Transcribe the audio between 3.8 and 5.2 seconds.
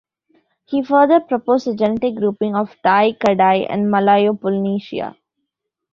Malayo-Polynesian.